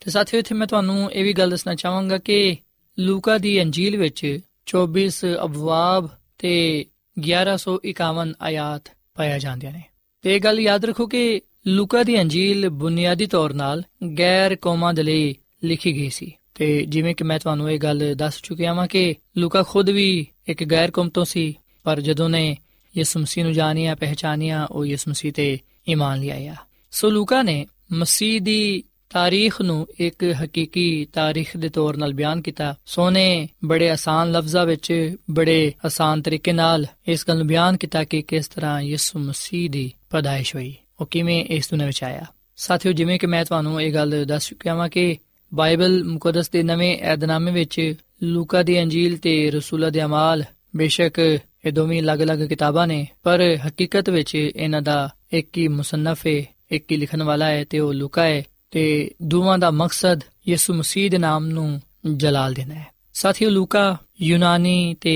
[0.00, 2.56] ਤੇ ਸਾਥੀਓ ਇੱਥੇ ਮੈਂ ਤੁਹਾਨੂੰ ਇਹ ਵੀ ਗੱਲ ਦੱਸਣਾ ਚਾਹਾਂਗਾ ਕਿ
[2.99, 6.85] ਲੂਕਾ ਦੀ ਅੰਜੀਲ ਵਿੱਚ 24 ਅਬਵਾਬ ਤੇ
[7.19, 9.83] 1151 ਆਇਤ ਪਾਇਆ ਜਾਂਦੀਆਂ ਨੇ।
[10.21, 13.83] ਤੇ ਇਹ ਗੱਲ ਯਾਦ ਰੱਖੋ ਕਿ ਲੂਕਾ ਦੀ ਅੰਜੀਲ ਬੁਨਿਆਦੀ ਤੌਰ 'ਤੇ
[14.19, 18.33] ਗੈਰ ਕੌਮਾਂ ਦੇ ਲਈ ਲਿਖੀ ਗਈ ਸੀ। ਤੇ ਜਿਵੇਂ ਕਿ ਮੈਂ ਤੁਹਾਨੂੰ ਇਹ ਗੱਲ ਦੱਸ
[18.43, 22.57] ਚੁੱਕਿਆ ਹਾਂ ਕਿ ਲੂਕਾ ਖੁਦ ਵੀ ਇੱਕ ਗੈਰ ਕੌਮ ਤੋਂ ਸੀ, ਪਰ ਜਦੋਂ ਨੇ
[22.97, 26.55] ਯਿਸੂ ਮਸੀਹ ਨੂੰ ਜਾਣਿਆ, ਪਹਿਚਾਨਿਆ, ਉਹ ਯਿਸੂ ਮਸੀਹ ਤੇ ਈਮਾਨ ਲਿਆਇਆ।
[26.91, 32.75] ਸੋ ਲੂਕਾ ਨੇ ਮਸੀਹ ਦੀ ਤਾਰੀਖ ਨੂੰ ਇੱਕ ਹਕੀਕੀ ਤਾਰੀਖ ਦੇ ਤੌਰ 'ਤੇ ਬਿਆਨ ਕੀਤਾ।
[32.85, 38.21] ਸੋਨੇ ਬੜੇ ਆਸਾਨ ਲਫ਼ਜ਼ਾਂ ਵਿੱਚ ਬੜੇ ਆਸਾਨ ਤਰੀਕੇ ਨਾਲ ਇਸ ਗੱਲ ਨੂੰ ਬਿਆਨ ਕੀਤਾ ਕਿ
[38.21, 43.19] ਕਿਸ ਤਰ੍ਹਾਂ ਯਿਸੂ ਮਸੀਹ ਦੀ ਪਦਾਇਸ਼ ਹੋਈ। ਉਹ ਕਿਵੇਂ ਇਸ ਦੁਨੀਆਂ ਵਿੱਚ ਆਇਆ। ਸਾਥੀਓ, ਜਿਵੇਂ
[43.19, 45.17] ਕਿ ਮੈਂ ਤੁਹਾਨੂੰ ਇਹ ਗੱਲ ਦੱਸ ਚੁੱਕਿਆ ਹਾਂ ਕਿ
[45.53, 47.93] ਬਾਈਬਲ ਮੁਕੱਦਸ ਦੇ ਨਵੇਂ ਏਧਨਾਮੇ ਵਿੱਚ
[48.23, 50.43] ਲੂਕਾ ਦੀ ਅੰਜੀਲ ਤੇ ਰਸੂਲਾਂ ਦੇ ਅਮਾਲ,
[50.75, 51.19] ਬੇਸ਼ੱਕ
[51.65, 56.91] ਇਹ ਦੋਵੇਂ ਅਲੱਗ-ਅਲੱਗ ਕਿਤਾਬਾਂ ਨੇ, ਪਰ ਹਕੀਕਤ ਵਿੱਚ ਇਹਨਾਂ ਦਾ ਇੱਕ ਹੀ ਮੁਸੰਨਫ ਹੈ ਇੱਕ
[56.91, 61.18] ਹੀ ਲਿਖਣ ਵਾਲਾ ਹੈ ਤੇ ਉਹ ਲੂਕਾ ਹੈ ਤੇ ਦੋਵਾਂ ਦਾ ਮਕਸਦ ਯਿਸੂ ਮਸੀਹ ਦੇ
[61.18, 61.80] ਨਾਮ ਨੂੰ
[62.16, 65.14] ਜਲਾਲ ਦੇਣਾ ਹੈ ਸਾਥੀਓ ਲੂਕਾ ਯੂਨਾਨੀ ਤੇ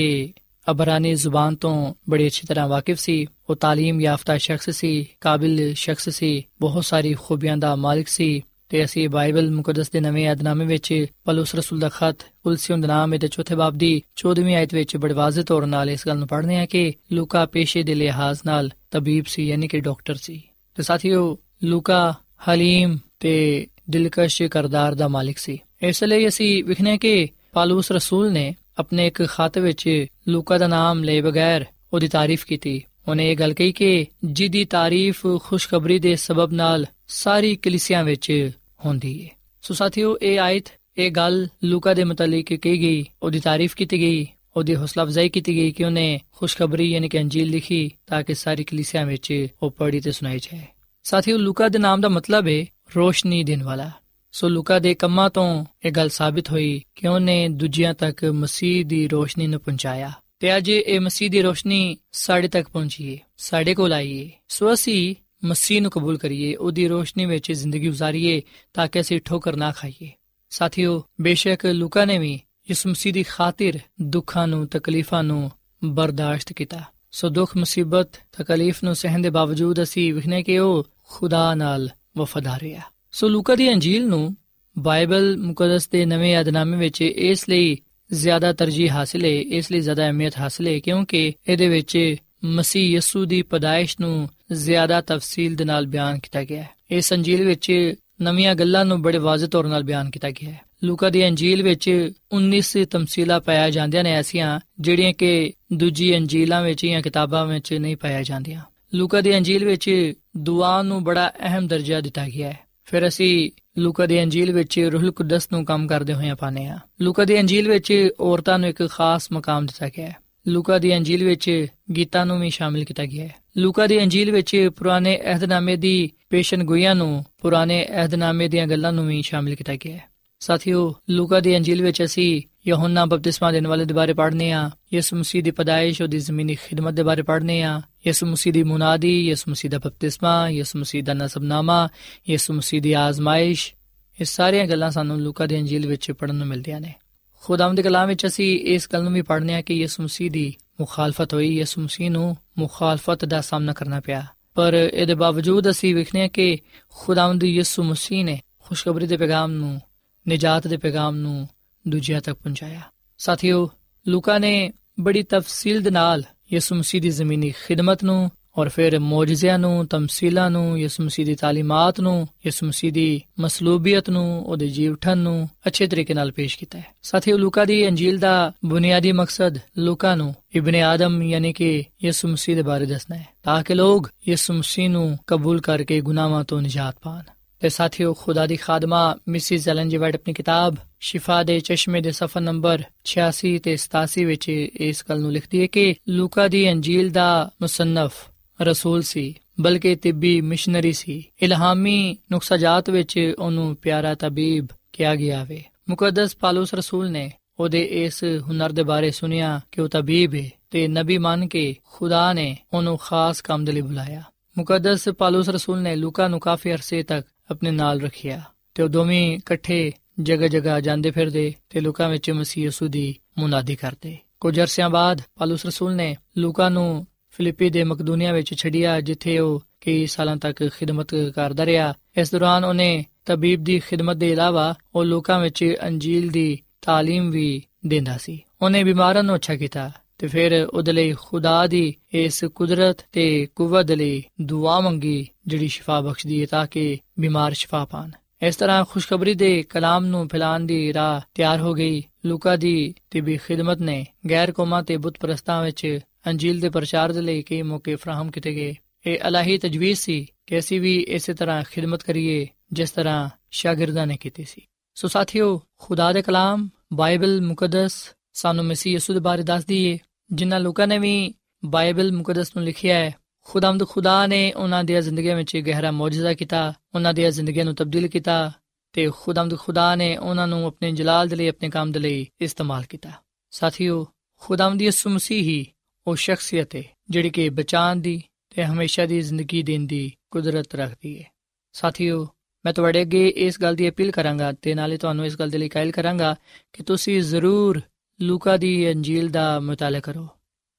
[0.66, 6.08] ਅਬਰਾਨੀ ਜ਼ੁਬਾਨ ਤੋਂ ਬੜੀ ਅੱਛੀ ਤਰ੍ਹਾਂ ਵਾਕਿਫ ਸੀ ਉਹ تعلیم ਯਾਫਤਾ ਸ਼ਖਸ ਸੀ ਕਾਬਿਲ ਸ਼ਖਸ
[6.08, 10.92] ਸੀ ਬਹੁਤ ਸਾਰੀ ਖੂਬੀਆਂ ਦਾ ਮਾਲਕ ਸੀ ਤੇ ਅਸੀਂ ਬਾਈਬਲ ਮੁਕੱਦਸ ਦੇ ਨਵੇਂ ਯਾਦਨਾਮੇ ਵਿੱਚ
[11.24, 15.14] ਪਲੂਸ ਰਸੂਲ ਦਾ ਖਤ ਉਲਸੀਓਂ ਦੇ ਨਾਮ ਦੇ ਚੌਥੇ ਬਾਬ ਦੀ 14ਵੀਂ ਆਇਤ ਵਿੱਚ ਬੜੇ
[15.14, 19.24] ਵਾਜ਼ਿਹ ਤੌਰ ਨਾਲ ਇਸ ਗੱਲ ਨੂੰ ਪੜ੍ਹਨੇ ਆ ਕਿ ਲੂਕਾ ਪੇਸ਼ੇ ਦੇ ਲਿਹਾਜ਼ ਨਾਲ ਤਬੀਬ
[19.24, 20.42] ਸੀ ਯਾਨੀ ਕਿ ਡਾਕਟਰ ਸੀ
[20.76, 22.00] ਤੇ ਸਾਥੀਓ ਲੂਕਾ
[22.48, 28.55] ਹਲੀਮ ਤੇ ਦਿਲਕਸ਼ ਕਰਦਾਰ ਦਾ ਮਾਲਿਕ ਸੀ। ਇਸ ਲਈ ਅਸੀਂ ਵਿਖਨੇ ਕਿ ਪਾਲੂਸ ਰਸੂਲ ਨੇ
[28.77, 33.53] ਆਪਣੇ ਇੱਕ ਖਤ ਵਿੱਚ ਲੂਕਾ ਦਾ ਨਾਮ ਲਏ ਬਗੈਰ ਉਹਦੀ ਤਾਰੀਫ ਕੀਤੀ। ਉਹਨੇ ਇਹ ਗੱਲ
[33.53, 38.51] ਕਹੀ ਕਿ ਜਿਹਦੀ ਤਾਰੀਫ ਖੁਸ਼ਖਬਰੀ ਦੇ ਸਬਬ ਨਾਲ ਸਾਰੀ ਕਲੀਸਿਆਂ ਵਿੱਚ
[38.85, 39.29] ਹੁੰਦੀ ਹੈ
[39.61, 40.65] ਸੋ ਸਾਥੀਓ, ਇਹ ਆਇਤ,
[40.97, 45.55] ਇਹ ਗੱਲ ਲੂਕਾ ਦੇ ਮੁਤਲਕ ਕਹੀ ਗਈ, ਉਹਦੀ ਤਾਰੀਫ ਕੀਤੀ ਗਈ, ਉਹਦੀ ਹੌਸਲਾ ਅਫਜ਼ਾਈ ਕੀਤੀ
[45.55, 49.99] ਗਈ ਕਿ ਉਹਨੇ ਖੁਸ਼ਖਬਰੀ ਯਾਨੀ ਕਿ ਅੰਜੀਲ ਲਿਖੀ ਤਾਂ ਕਿ ਸਾਰੀ ਕਲੀਸਿਆਂ ਵਿੱਚ ਉਹ ਪੜ੍ਹੀ
[49.99, 50.61] ਤੇ ਸੁਣਾਈ ਜਾਏ।
[51.03, 53.91] ਸਾਥੀਓ, ਲੂਕਾ ਦੇ ਨਾਮ ਦਾ ਮਤਲਬ ਹੈ ਰੋਸ਼ਨੀ ਦੇਣ ਵਾਲਾ।
[54.31, 59.07] ਸੋ ਲੂਕਾ ਦੇ ਕੰਮਾਂ ਤੋਂ ਇਹ ਗੱਲ ਸਾਬਤ ਹੋਈ ਕਿ ਉਹਨੇ ਦੂਜਿਆਂ ਤੱਕ ਮਸੀਹ ਦੀ
[59.07, 64.31] ਰੋਸ਼ਨੀ ਨੂੰ ਪਹੁੰਚਾਇਆ। ਤੇ ਅੱਜ ਇਹ ਮਸੀਹ ਦੀ ਰੋਸ਼ਨੀ ਸਾਡੇ ਤੱਕ ਪਹੁੰਚੀਏ, ਸਾਡੇ ਕੋਲ ਆਈਏ।
[64.47, 68.41] ਸੋ ਅਸੀਂ ਮਸੀਹ ਨੂੰ ਕਬੂਲ ਕਰੀਏ, ਉਹਦੀ ਰੋਸ਼ਨੀ ਵਿੱਚ ਜ਼ਿੰਦਗੀ گزارੀਏ
[68.73, 70.11] ਤਾਂ ਕਿ ਅਸੀਂ ਠੋਕਰ ਨਾ ਖਾਈਏ।
[70.49, 75.51] ਸਾਥੀਓ, ਬੇਸ਼ੱਕ ਲੂਕਾ ਨੇ ਵੀ ਇਸ ਮਸੀਹ ਦੀ ਖਾਤਰ ਦੁੱਖਾਂ ਨੂੰ, ਤਕਲੀਫਾਂ ਨੂੰ
[75.83, 81.55] ਬਰਦਾਸ਼ਤ ਕੀਤਾ। ਸੋ ਦੁੱਖ, ਮੁਸੀਬਤ, ਤਕਲੀਫ ਨੂੰ ਸਹਿਣ ਦੇ ਬਾਵਜੂਦ ਅਸੀਂ ਵਿਖਨੇ ਕਿ ਉਹ ਖੁਦਾ
[81.55, 84.35] ਨਾਲ ਵਫਾਦਾਰ ਰਿਹਾ ਸੋ ਲੂਕਾ ਦੀ ਅੰਜੀਲ ਨੂੰ
[84.79, 87.77] ਬਾਈਬਲ ਮੁਕੱਦਸ ਦੇ ਨਵੇਂ ਯਾਦਨਾਮੇ ਵਿੱਚ ਇਸ ਲਈ
[88.13, 93.25] ਜ਼ਿਆਦਾ ਤਰਜੀਹ ਹਾਸਲ ਹੈ, ਇਸ ਲਈ ਜ਼ਿਆਦਾ ਅਹਿਮੀਅਤ ਹਾਸਲ ਹੈ, ਕਿਉਂਕਿ ਇਹਦੇ ਵਿੱਚ ਮਸੀਹ ਯਸੂ
[93.25, 98.55] ਦੀ ਪਦਾਇਸ਼ ਨੂੰ ਜ਼ਿਆਦਾ ਤਫਸੀਲ ਦੇ ਨਾਲ ਬਿਆਨ ਕੀਤਾ ਗਿਆ ਹੈ। ਇਸ ਅੰਜੀਲ ਵਿੱਚ ਨਵੀਆਂ
[98.55, 102.85] ਗੱਲਾਂ ਨੂੰ ਬੜੇ ਵਾਜ਼ਿਹ ਤੌਰ ਨਾਲ ਬਿਆਨ ਕੀਤਾ ਗਿਆ ਹੈ। ਲੂਕਾ ਦੀ ਅੰਜੀਲ ਵਿੱਚ 19
[102.85, 108.23] ਤਮਸੀਲਾ ਪਾਇਆ ਜਾਂਦੀਆਂ ਨੇ ਐਸੀਆਂ ਜਿਹੜੀਆਂ ਕਿ ਦੂਜੀ ਅੰਜੀਲਾਂ ਵਿੱਚ ਜਾਂ ਕਿਤਾਬਾਂ ਵਿੱਚ ਨਹੀਂ ਪਾਇਆ
[108.23, 108.61] ਜਾਂਦੀਆਂ।
[108.95, 114.05] ਲੂਕਾ ਦੀ ਅੰਜੀਲ ਵਿੱਚ ਦੁਆ ਨੂੰ ਬੜਾ ਅਹਿਮ ਦਰਜਾ ਦਿੱਤਾ ਗਿਆ ਹੈ। ਫਿਰ ਅਸੀਂ ਲੂਕਾ
[114.05, 118.09] ਦੀ ਅੰਜੀਲ ਵਿੱਚ ਰੂਹੁਲ ਕੁਦਸ ਨੂੰ ਕੰਮ ਕਰਦੇ ਹੋਏ ਪਾਣੇ ਆ ਲੂਕਾ ਦੀ ਅੰਜੀਲ ਵਿੱਚ
[118.19, 120.15] ਔਰਤਾਂ ਨੂੰ ਇੱਕ ਖਾਸ ਮਕਾਮ ਦਿੱਤਾ ਗਿਆ ਹੈ।
[120.47, 124.69] ਲੂਕਾ ਦੀ ਅੰਜੀਲ ਵਿੱਚ ਗੀਤਾਂ ਨੂੰ ਵੀ ਸ਼ਾਮਿਲ ਕੀਤਾ ਗਿਆ ਹੈ। ਲੂਕਾ ਦੀ ਅੰਜੀਲ ਵਿੱਚ
[124.77, 130.03] ਪੁਰਾਣੇ ਅਹਿਦਨਾਮੇ ਦੀ ਪੇਸ਼ਨਗੋਈਆਂ ਨੂੰ, ਪੁਰਾਣੇ ਅਹਿਦਨਾਮੇ ਦੀਆਂ ਗੱਲਾਂ ਨੂੰ ਵੀ ਸ਼ਾਮਿਲ ਕੀਤਾ ਗਿਆ ਹੈ।
[130.39, 135.15] ਸਾਥੀਓ, ਲੂਕਾ ਦੀ ਅੰਜੀਲ ਵਿੱਚ ਅਸੀਂ ਯਹੋਨਾ ਬਪਤਿਸਮਾ ਦੇਣ ਵਾਲੇ ਦੇ ਬਾਰੇ ਪੜ੍ਹਨੇ ਆ। ਯਿਸੂ
[135.15, 139.51] ਮਸੀਹ ਦੀ ਪਦਾਇਸ਼, ਉਹਦੀ ਜ਼ਮੀਨੀ ਖਿਦਮਤ ਦੇ ਬਾਰੇ ਪੜ੍ਹਨੇ ਆ। ਯਿਸੂ ਮਸੀਹ ਦੀ ਮੁਨਾਦੀ, ਯਿਸੂ
[139.51, 141.89] ਮਸੀਹ ਦਾ ਬਪਤਿਸਮਾ, ਯਿਸੂ ਮਸੀਹ ਦਾ ਨਸਬਨਾਮਾ,
[142.29, 143.73] ਯਿਸੂ ਮਸੀਹ ਦੀ ਆਜ਼ਮਾਇਸ਼,
[144.19, 146.93] ਇਹ ਸਾਰੀਆਂ ਗੱਲਾਂ ਸਾਨੂੰ ਲੂਕਾ ਦੀ ਅੰਜੀਲ ਵਿੱਚ ਪੜਨ ਨੂੰ ਮਿਲਦੀਆਂ ਨੇ।
[147.41, 150.53] ਖੁਦਾਵੰਦ ਦੇ ਕਲਾਮ ਵਿੱਚ ਅਸੀਂ ਇਸ ਗੱਲ ਨੂੰ ਵੀ ਪੜ੍ਹਨੇ ਆ ਕਿ ਯਿਸੂ ਮਸੀਹ ਦੀ
[150.79, 154.25] ਮੁਖਾਲਫਤ ਹੋਈ, ਯਿਸੂ ਮਸੀਹ ਨੂੰ ਮੁਖਾਲਫਤ ਦਾ ਸਾਹਮਣਾ ਕਰਨਾ ਪਿਆ।
[154.55, 156.57] ਪਰ ਇਹਦੇ ਬਾਵਜੂਦ ਅਸੀਂ ਵੇਖਨੇ ਆ ਕਿ
[156.89, 159.81] ਖੁਦਾਵੰਦ ਯਿਸੂ ਮਸੀਹ ਨੇ ਖੁਸ਼ਖਬਰੀ ਦੇ ਪੈਗਾਮ ਨੂੰ,
[160.29, 161.49] ਨਜਾਤ ਦੇ ਪੈਗਾਮ ਨੂੰ
[161.87, 162.81] ਦੂਜਿਆਂ ਤੱਕ ਪਹੁੰਚਾਇਆ।
[163.17, 163.69] ਸਾਥੀਓ,
[164.07, 169.59] ਲੂਕਾ ਨੇ ਬੜੀ ਤਫਸੀਲ ਦੇ ਨਾਲ ਯਿਸੂ ਮਸੀਹ ਦੀ ਜ਼ਮੀਨੀ ਖਿਦਮਤ ਨੂੰ ਔਰ ਫਿਰ ਮੌਜਜ਼ਿਆਂ
[169.59, 175.17] ਨੂੰ, ਤਮਸੀਲਾਂ ਨੂੰ, ਯਿਸੂ ਮਸੀਹ ਦੀ ਤਾਲੀਮਾਤ ਨੂੰ, ਯਿਸੂ ਮਸੀਹ ਦੀ ਮਸਲੂਬੀਅਤ ਨੂੰ, ਉਹਦੇ ਜੀਵਠਨ
[175.17, 180.15] ਨੂੰ ਅੱਛੇ ਤਰੀਕੇ ਨਾਲ ਪੇਸ਼ ਕੀਤਾ ਹੈ। ਸਾਥੀਓ, ਲੂਕਾ ਦੀ ਅੰਜੀਲ ਦਾ ਬੁਨਿਆਦੀ ਮਕਸਦ ਲੂਕਾ
[180.15, 184.53] ਨੂੰ ਇਬਨ ਆਦਮ ਯਾਨੀ ਕਿ ਯਿਸੂ ਮਸੀਹ ਦੇ ਬਾਰੇ ਦੱਸਣਾ ਹੈ, ਤਾਂ ਕਿ ਲੋਕ ਯਿਸੂ
[184.53, 187.23] ਮਸੀਹ ਨੂੰ ਕਬੂਲ ਕਰਕੇ ਗੁਨਾਹਾਂ ਤੋਂ ਨਿਜਾਤ ਪਾਣ।
[187.65, 192.11] ਤੇ ਸਾਥੀਓ, ਖੁਦਾ ਦੀ ਖਾਦਮਾ ਮਿਸਿਸ ਐਲਨ ਜੀ ਵਾਈਟ ਆਪਣੀ ਕਿਤਾਬ, ਸ਼ਿਫਾ ਦੇ ਚਸ਼ਮੇ ਦੇ
[192.11, 197.09] ਸਫਾ ਨੰਬਰ 86 ਤੇ 87 ਵਿੱਚ ਇਸ ਗੱਲ ਨੂੰ ਲਿਖਦੀ ਹੈ ਕਿ ਲੂਕਾ ਦੀ ਅੰਜੀਲ
[197.09, 198.13] ਦਾ ਮੁਸੰਨਫ
[198.61, 205.63] ਰਸੂਲ ਸੀ, ਬਲਕਿ ਤਿੱਬੀ ਮਿਸ਼ਨਰੀ ਸੀ। ਇਲਹਾਮੀ ਨੁਕਸਾਜਾਤ ਵਿੱਚ ਉਹਨੂੰ ਪਿਆਰਾ ਤਬੀਬ ਕਿਹਾ ਗਿਆ ਵੇ।
[205.89, 210.87] ਮੁਕੱਦਸ ਪਾਲੂਸ ਰਸੂਲ ਨੇ ਉਹਦੇ ਇਸ ਹੁਨਰ ਦੇ ਬਾਰੇ ਸੁਨਿਆ ਕਿ ਉਹ ਤਬੀਬ ਹੈ ਤੇ
[210.87, 214.23] ਨਬੀ ਮੰਨ ਕੇ ਖੁਦਾ ਨੇ ਉਹਨੂੰ ਖਾਸ ਕੰਮ ਦੇ ਲਈ ਬੁਲਾਇਆ।
[214.57, 218.42] ਮੁਕੱਦਸ ਪਾਲੂਸ ਰਸੂਲ ਨੇ ਲੂਕਾ ਨੂੰ ਕਾਫੀ ਅਰਸੇ ਤੱਕ ਆਪਣੇ ਨਾਲ ਰੱਖਿਆ
[218.74, 223.76] ਤੇ ਉਹ ਦੋਵੇਂ ਇਕੱਠੇ ਜਗ੍ਹਾ ਜਗ੍ਹਾ ਜਾਂਦੇ ਫਿਰਦੇ ਤੇ ਲੂਕਾ ਵਿੱਚ ਮਸੀਹ ਯਸੂ ਦੀ ਮੁਨਾਦੀ
[223.76, 229.38] ਕਰਦੇ ਕੁਝ ਅਰਸਿਆਂ ਬਾਅਦ ਪਾਲੂਸ ਰਸੂਲ ਨੇ ਲੂਕਾ ਨੂੰ ਫਿਲੀਪੀ ਦੇ ਮਕਦੂਨੀਆ ਵਿੱਚ ਛੱਡਿਆ ਜਿੱਥੇ
[229.38, 234.74] ਉਹ ਕਈ ਸਾਲਾਂ ਤੱਕ ਖਿਦਮਤ ਕਰਦਾ ਰਿਹਾ ਇਸ ਦੌਰਾਨ ਉਹਨੇ ਤਬੀਬ ਦੀ ਖਿਦਮਤ ਦੇ ਇਲਾਵਾ
[234.94, 240.27] ਉਹ ਲੋਕਾਂ ਵਿੱਚ ਅੰਜੀਲ ਦੀ تعلیم ਵੀ ਦਿੰਦਾ ਸੀ ਉਹਨੇ ਬਿਮਾਰਾਂ ਨੂੰ ਅੱਛਾ ਕੀਤਾ ਤੇ
[240.27, 246.41] ਫਿਰ ਉਹਦੇ ਲਈ ਖੁਦਾ ਦੀ ਇਸ ਕੁਦਰਤ ਤੇ ਕੂਵਤ ਲਈ ਦੁਆ ਮੰਗੀ, ਜਿਹੜੀ ਸ਼ਿਫਾ ਬਖਸ਼ਦੀ
[246.41, 248.11] ਹੈ ਤਾਂ ਕਿ ਬਿਮਾਰ ਸ਼ਿਫਾ ਪਾਣ।
[248.47, 253.37] ਇਸ ਤਰ੍ਹਾਂ ਖੁਸ਼ਖਬਰੀ ਦੇ ਕਲਾਮ ਨੂੰ ਫੈਲਾਣ ਦੀ ਰਾਹ ਤਿਆਰ ਹੋ ਗਈ। ਲੂਕਾ ਦੀ ਤਿਬੀ
[253.37, 257.95] ਖਿਦਮਤ ਨੇ ਗੈਰ ਕੌਮਾਂ ਤੇ ਬੁੱਤ ਪ੍ਰਸਤਾਂ ਵਿੱਚ ਅੰਜੀਲ ਦੇ ਪ੍ਰਚਾਰ ਦੇ ਲਈ ਕਈ ਮੌਕੇ
[257.95, 258.75] ਫਰਾਹਮ ਕੀਤੇ ਗਏ।
[259.07, 264.17] ਇਹ ਅਲਾਹੀ ਤਜਵੀਜ਼ ਸੀ ਕਿ ਅਸੀਂ ਵੀ ਇਸੇ ਤਰ੍ਹਾਂ ਖਿਦਮਤ ਕਰੀਏ, ਜਿਸ ਤਰ੍ਹਾਂ ਸ਼ਾਗਿਰਦਾਂ ਨੇ
[264.17, 264.61] ਕੀਤੀ ਸੀ।
[264.95, 267.93] ਸੋ ਸਾਥੀਓ, ਖੁਦਾ ਦੇ ਕਲਾਮ, ਬਾਈਬਲ ਮੁਕੱਦਸ
[268.35, 269.97] ਸਾਨੂੰ ਮਸੀਹ ਯਿਸੂ ਦੇ ਬਾਰੇ ਦੱਸਦੀ ਏ
[270.33, 271.33] ਜਿਨ੍ਹਾਂ ਲੋਕਾਂ ਨੇ ਵੀ
[271.65, 276.73] ਬਾਈਬਲ ਮੁਕੱਦਸ ਨੂੰ ਲਿਖਿਆ ਹੈ। ਖੁਦਾਮਦ ਖੁਦਾ ਨੇ ਉਹਨਾਂ ਦੀਆਂ ਜ਼ਿੰਦਗੀਆਂ ਵਿੱਚ ਗਹਿਰਾ ਮੌਜਜ਼ਾ ਕੀਤਾ,
[276.95, 278.51] ਉਹਨਾਂ ਦੀਆਂ ਜ਼ਿੰਦਗੀਆਂ ਨੂੰ ਤਬਦੀਲ ਕੀਤਾ
[278.93, 282.83] ਤੇ ਖੁਦਾਮਦ ਖੁਦਾ ਨੇ ਉਹਨਾਂ ਨੂੰ ਆਪਣੇ ਜਲਾਲ ਦੇ ਲਈ, ਆਪਣੇ ਕੰਮ ਦੇ ਲਈ ਇਸਤੇਮਾਲ
[282.83, 283.11] ਕੀਤਾ।
[283.51, 284.07] ਸਾਥੀਓ
[284.39, 285.65] ਖੁਦਾਮਦ ਯਿਸੂ ਮਸੀਹ ਹੀ
[286.07, 288.23] ਉਹ ਸ਼ਖਸੀਅਤ ਹੈ, ਜਿਹੜੀ ਕਿ ਬਚਾਨ ਦੀ
[288.55, 291.31] ਤੇ ਹਮੇਸ਼ਾ ਦੀ ਜ਼ਿੰਦਗੀ ਦੇਣ ਦੀ ਕੁਦਰਤ ਰੱਖਦੀ ਹੈ।
[291.73, 292.27] ਸਾਥੀਓ,
[292.65, 295.69] ਮੈਂ ਤੁਹਾਡੇ ਅੱਗੇ ਇਸ ਗੱਲ ਦੀ ਅਪੀਲ ਕਰਾਂਗਾ ਤੇ ਨਾਲੇ ਤੁਹਾਨੂੰ ਇਸ ਗੱਲ ਦੇ ਲਈ
[295.69, 296.35] ਕਾਇਲ ਕਰਾਂਗਾ
[296.73, 297.81] ਕਿ ਤੁਸੀਂ ਜ਼ਰੂਰ
[298.21, 300.27] ਲੂਕਾ ਦੀ ਅੰਜੀਲ ਦਾ ਮਤਾਲਾ ਕਰੋ।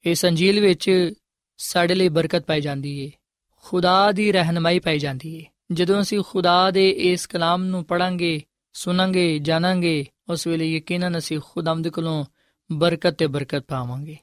[0.05, 1.13] ਇਸ ਅੰਜੀਲ ਵਿੱਚ
[1.57, 3.11] ਸਾਡੇ ਲਈ ਬਰਕਤ ਪਾਈ ਜਾਂਦੀ ਹੈ
[3.65, 9.39] ਖੁਦਾ ਦੀ ਰਹਿਨਮਾਈ ਪਾਈ ਜਾਂਦੀ ਹੈ ਜਦੋਂ ਅਸੀਂ ਖੁਦਾ ਦੇ ਇਸ ਕਲਾਮ ਨੂੰ ਪੜਾਂਗੇ ਸੁਣਾਂਗੇ,
[9.39, 12.25] ਜਾਣਾਂਗੇ, ਉਸ ਵੇਲੇ ਯਕੀਨਨ ਅਸੀਂ ਖੁਦਾਮ ਦੇ ਕੋਲੋਂ
[12.73, 14.17] ਬਰਕਤ ਤੇ ਬਰਕਤ ਪਾਵਾਂਗੇ।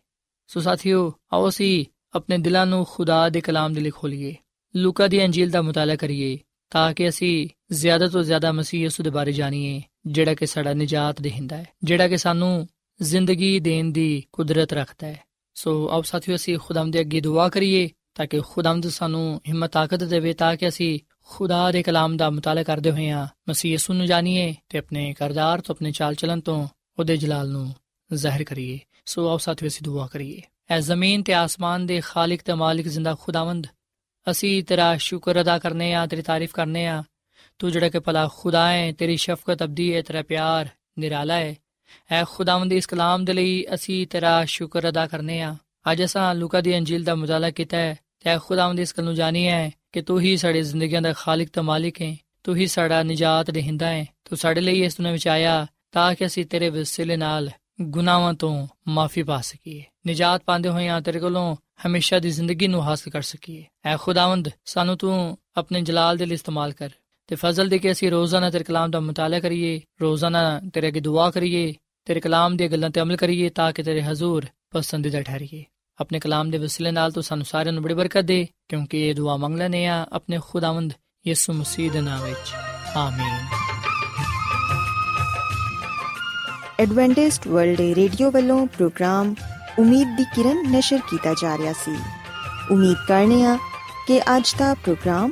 [0.47, 4.35] ਸੋ ਸਾਥੀਓ, ਆਓ ਅਸੀਂ ਆਪਣੇ ਦਿਲਾਂ ਨੂੰ ਖੁਦਾ ਦੇ ਕਲਾਮ ਦੇ ਲਈ ਖੋਲੀਏ।
[4.75, 9.09] ਲੂਕਾ ਦੀ ਅੰਜੀਲ ਦਾ ਮਤਾਲਾ ਕਰੀਏ ਤਾਂ ਕਿ ਅਸੀਂ ਜ਼ਿਆਦਾ ਤੋਂ ਜ਼ਿਆਦਾ ਮਸੀਹ ਯਿਸੂ ਦੇ
[9.09, 12.67] ਬਾਰੇ ਜਾਣੀਏ, ਜਿਹੜਾ ਕਿ ਸਾਡਾ ਨਜਾਤ ਦੇਹਿੰਦਾ ਹੈ, ਜਿਹੜਾ ਕਿ ਸਾਨੂੰ
[13.01, 15.19] ਜ਼ਿੰਦਗੀ ਦੇਣ ਦੀ ਕੁਦਰਤ ਰੱਖਦਾ ਹੈ।
[15.53, 20.03] ਸੋ ਆਓ ਸਾਥੀਓ, ਅਸੀਂ ਖੁਦਾਮ ਦੇ ਅੱਗੇ ਦੁਆ ਕਰੀਏ ਤਾਂ ਕਿ ਖੁਦਾਮਦ ਸਾਨੂੰ ਹਿੰਮਤ, ਤਾਕਤ
[20.03, 24.05] ਦੇਵੇ ਤਾਂ ਕਿ ਅਸੀਂ ਖੁਦਾ ਦੇ ਕਲਾਮ ਦਾ ਮਤਾਲਾ ਕਰਦੇ ਹੋਏ ਹੋਈਆਂ ਮਸੀਹ ਯਿਸੂ ਨੂੰ
[24.05, 26.67] ਜਾਣੀਏ ਤੇ ਆਪਣੇ ਕਰਦਾਰ ਤੋਂ, ਆਪਣੇ ਚਾਲ ਚਲਨ ਤੋਂ
[26.99, 27.73] ਉਹਦੇ ਜਲਾਲ ਨੂੰ
[28.13, 32.53] ਜ਼ਾਹਿਰ ਕਰੀਏ। ਸੋ ਆਓ ਸਾਥੀਓ, ਅਸੀਂ ਦੁਆ ਕਰੀਏ। ਐ ਜ਼ਮੀਨ ਤੇ ਆਸਮਾਨ ਦੇ ਖਾਲਕ ਤੇ
[32.53, 33.67] ਮਾਲਿਕ ਜ਼ਿੰਦਾ ਖੁਦਾਵੰਦ,
[34.31, 37.03] ਅਸੀਂ ਤੇਰਾ ਸ਼ੁਕਰ ਅਦਾ ਕਰਨੇ ਆ ਤੇਰੀ ਤਾਰੀਫ ਕਰਨੇ ਆ
[37.59, 41.55] ਤੂੰ ਜਿਹੜਾ ਕਿ ਭਲਾ ਖੁਦਾ ਹੈ, ਤੇਰੀ ਸ਼ਫਕਤ ਅਬਦੀ ਹੈ, ਤੇਰਾ ਪਿਆਰ ਨਿਰਾਲਾ ਹੈ।
[42.11, 45.55] ਐ ਖੁਦਾਵੰਦ ਇਸ ਕਲਾਮ ਦੇ ਲਈ ਅਸੀਂ ਤੇਰਾ ਸ਼ੁਕਰ ਅਦਾ ਕਰਨੇ ਆ।
[45.91, 49.47] ਅੱਜ ਅਸਾਂ ਲੂਕਾ ਦੀ ਅੰਜੀਲ ਦਾ ਮਤਾਲਾ ਕੀਤਾ ਹੈ ਤੇ ਖੁਦਾਵੰਦ ਇਸ ਗੱਲ ਨੂੰ ਜਾਣੀ
[49.47, 53.51] ਹੈ ਕਿ ਤੂੰ ਹੀ ਸਾਡੀ ਜ਼ਿੰਦਗੀਆਂ ਦਾ ਖਾਲਕ ਤੇ ਮਾਲਿਕ ਹੈ। ਤੂੰ ਹੀ ਸਾਡਾ ਨਜਾਤ
[53.51, 57.49] ਦੇਹਿੰਦਾ ਹੈ। ਤੂੰ ਸਾਡੇ ਲਈ ਇਸ ਦੁਨੀਆਂ ਵਿੱਚ ਆਇਆ ਤਾਂ ਕਿ ਅਸੀਂ ਤੇਰੇ ਵਸਿਲੇ ਨਾਲ
[57.81, 61.55] ਗੁਨਾਹਾਂ ਤੋਂ ਮਾਫੀ ਪਾ ਸਕੀਏ। ਨਜਾਤ ਪਾਉਂਦੇ ਹੋਏ ਤੇਰੇ ਕੋਲੋਂ
[61.87, 66.33] ਹਮੇਸ਼ਾ ਦੀ ਜ਼ਿੰਦਗੀ ਨੂੰ ਹਾਸਲ ਕਰ ਸਕੀਏ। ਐ ਖੁਦਾਵੰਦ, ਸਾਨੂੰ ਤੂੰ ਆਪਣੇ ਜਲਾਲ ਦੇ ਲਈ
[66.33, 66.89] ਇਸਤੇਮਾਲ ਕਰ।
[67.27, 71.31] ਤੇ ਫਜ਼ਲ ਦੇ ਕੇ ਅਸੀਂ ਰੋਜ਼ਾਨਾ ਤੇਰੇ ਕਲਾਮ ਦਾ ਮਤਾਲਾ ਕਰੀਏ, ਰੋਜ਼ਾਨਾ ਤੇਰੇ ਅੱਗੇ ਦੁਆ
[71.31, 71.73] ਕਰੀਏ,
[72.05, 75.63] ਤੇਰੇ ਕਲਾਮ ਦੀਆਂ ਗੱਲਾਂ ਤੇ ਅਮਲ ਕਰੀਏ ਤਾਂ ਕਿ ਤੇਰੇ ਹਜ਼ੂਰ ਪਸੰਦੀਦਾ ਠਹਿਰੀਏ।
[76.01, 79.37] ਆਪਣੇ ਕਲਾਮ ਦੇ ਵਸਿਲੇ ਨਾਲ ਤੂੰ ਸਾਨੂੰ ਸਾਰਿਆਂ ਨੂੰ ਬੜੀ ਬਰਕਤ ਦੇ, ਕਿਉਂਕਿ ਇਹ ਦੁਆ
[79.37, 80.93] ਮੰਗ ਲੈਨੇ ਆ ਆਪਣੇ ਖੁਦਾਵੰਦ
[81.27, 82.53] ਯਿਸੂ ਮਸੀਹ ਦੇ ਨਾਮ ਵਿੱਚ।
[82.95, 83.47] ਆਮੀਨ।
[86.79, 89.35] ਐਡਵੈਂਟਿਸਟ ਵਰਲਡ ਰੇਡੀਓ ਵੱਲੋਂ ਪ੍ਰੋਗਰਾਮ
[89.79, 91.99] ਉਮੀਦ ਦੀ ਕਿਰਨ ਨਿਸ਼ਰ ਕੀਤਾ ਜਾ ਰਿਹਾ ਸੀ।
[92.71, 93.57] ਉਮੀਦ ਕਰਨੇ ਆ
[94.07, 95.31] ਕਿ ਅੱਜ ਦਾ ਪ੍ਰੋਗਰਾਮ